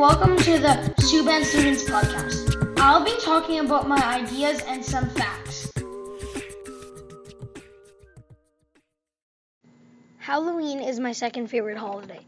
welcome 0.00 0.34
to 0.38 0.58
the 0.58 0.94
Subban 1.00 1.44
Students 1.44 1.84
Podcast. 1.84 2.74
I'll 2.78 3.04
be 3.04 3.14
talking 3.20 3.60
about 3.60 3.86
my 3.86 4.02
ideas 4.02 4.62
and 4.66 4.82
some 4.82 5.10
facts. 5.10 5.70
Halloween 10.16 10.80
is 10.80 10.98
my 10.98 11.12
second 11.12 11.48
favorite 11.48 11.76
holiday. 11.76 12.20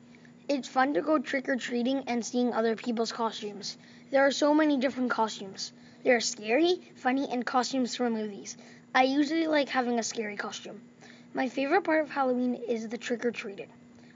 It's 0.51 0.69
fun 0.69 0.93
to 0.93 1.01
go 1.01 1.19
trick 1.19 1.49
or 1.49 1.57
treating 1.57 2.05
and 2.09 2.23
seeing 2.23 2.53
other 2.53 2.77
people's 2.77 3.11
costumes. 3.11 3.79
There 4.11 4.27
are 4.27 4.31
so 4.31 4.53
many 4.53 4.77
different 4.77 5.11
costumes. 5.11 5.73
There 6.05 6.17
are 6.17 6.21
scary, 6.21 6.81
funny, 6.97 7.27
and 7.31 7.47
costumes 7.47 7.97
from 7.97 8.13
movies. 8.13 8.59
I 8.95 9.05
usually 9.05 9.47
like 9.47 9.71
having 9.71 9.99
a 9.99 10.03
scary 10.03 10.37
costume. 10.37 10.83
My 11.33 11.49
favorite 11.49 11.85
part 11.85 12.03
of 12.03 12.11
Halloween 12.11 12.55
is 12.55 12.87
the 12.87 12.99
trick 12.99 13.25
or 13.25 13.31
treating. 13.31 13.69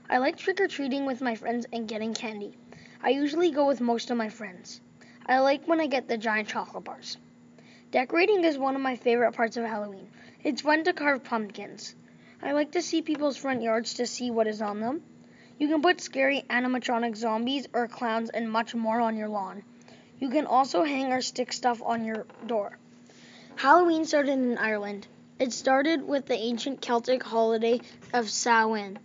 I 0.09 0.19
like 0.19 0.37
trick 0.37 0.61
or 0.61 0.67
treating 0.67 1.05
with 1.05 1.21
my 1.21 1.35
friends 1.35 1.65
and 1.73 1.87
getting 1.87 2.13
candy. 2.13 2.57
I 3.03 3.09
usually 3.09 3.51
go 3.51 3.67
with 3.67 3.81
most 3.81 4.09
of 4.09 4.17
my 4.17 4.29
friends. 4.29 4.79
I 5.25 5.39
like 5.39 5.67
when 5.67 5.81
I 5.81 5.87
get 5.87 6.07
the 6.07 6.17
giant 6.17 6.47
chocolate 6.47 6.85
bars. 6.85 7.17
Decorating 7.91 8.43
is 8.45 8.57
one 8.57 8.75
of 8.75 8.81
my 8.81 8.95
favorite 8.95 9.33
parts 9.33 9.57
of 9.57 9.65
Halloween. 9.65 10.09
It's 10.43 10.61
fun 10.61 10.85
to 10.85 10.93
carve 10.93 11.23
pumpkins. 11.23 11.93
I 12.41 12.53
like 12.53 12.71
to 12.71 12.81
see 12.81 13.01
people's 13.01 13.35
front 13.35 13.61
yards 13.61 13.95
to 13.95 14.05
see 14.05 14.31
what 14.31 14.47
is 14.47 14.61
on 14.61 14.79
them. 14.79 15.03
You 15.57 15.67
can 15.67 15.81
put 15.81 15.99
scary 15.99 16.45
animatronic 16.49 17.17
zombies 17.17 17.67
or 17.73 17.87
clowns 17.87 18.29
and 18.29 18.49
much 18.49 18.75
more 18.75 19.01
on 19.01 19.17
your 19.17 19.27
lawn. 19.27 19.63
You 20.19 20.29
can 20.29 20.45
also 20.45 20.83
hang 20.83 21.11
or 21.11 21.21
stick 21.21 21.51
stuff 21.51 21.81
on 21.83 22.05
your 22.05 22.25
door. 22.45 22.77
Halloween 23.57 24.05
started 24.05 24.33
in 24.33 24.57
Ireland. 24.57 25.07
It 25.39 25.51
started 25.51 26.07
with 26.07 26.27
the 26.27 26.37
ancient 26.37 26.81
Celtic 26.81 27.23
holiday 27.23 27.81
of 28.13 28.29
Samhain. 28.29 28.99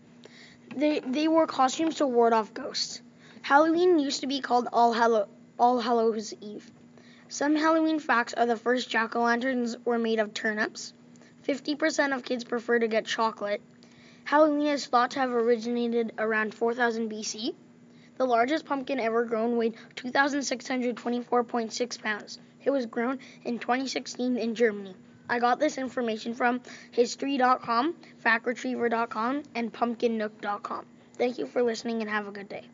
They, 0.75 1.01
they 1.01 1.28
wore 1.28 1.47
costumes 1.47 1.97
to 1.97 2.06
ward 2.06 2.33
off 2.33 2.55
ghosts. 2.55 3.03
Halloween 3.42 3.98
used 3.98 4.23
to 4.23 4.27
be 4.27 4.41
called 4.41 4.69
All, 4.73 4.92
Hallow- 4.92 5.28
All 5.59 5.81
Hallows 5.81 6.33
Eve. 6.41 6.70
Some 7.28 7.56
Halloween 7.56 7.98
facts 7.98 8.33
are 8.34 8.47
the 8.47 8.56
first 8.56 8.89
jack 8.89 9.15
o' 9.15 9.23
lanterns 9.23 9.77
were 9.84 9.98
made 9.98 10.19
of 10.19 10.33
turnips. 10.33 10.95
50% 11.47 12.15
of 12.15 12.25
kids 12.25 12.45
prefer 12.45 12.78
to 12.78 12.89
get 12.89 13.05
chocolate. 13.05 13.61
Halloween 14.25 14.69
is 14.69 14.87
thought 14.87 15.11
to 15.11 15.20
have 15.20 15.33
originated 15.33 16.12
around 16.19 16.55
4000 16.55 17.11
BC. 17.11 17.55
The 18.17 18.27
largest 18.27 18.65
pumpkin 18.65 19.00
ever 19.00 19.25
grown 19.25 19.56
weighed 19.56 19.75
2,624.6 19.97 22.03
pounds. 22.03 22.39
It 22.65 22.70
was 22.70 22.87
grown 22.87 23.19
in 23.45 23.59
2016 23.59 24.37
in 24.37 24.55
Germany. 24.55 24.95
I 25.28 25.39
got 25.39 25.59
this 25.59 25.78
information 25.78 26.34
from 26.34 26.61
history.com, 26.91 27.95
factretriever.com, 28.25 29.42
and 29.55 29.73
pumpkinnook.com. 29.73 30.87
Thank 31.17 31.39
you 31.39 31.47
for 31.47 31.62
listening 31.62 32.01
and 32.01 32.11
have 32.11 32.27
a 32.27 32.33
good 32.33 32.48
day. 32.48 32.65